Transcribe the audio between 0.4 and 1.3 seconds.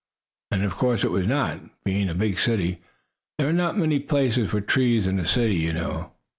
And of course it was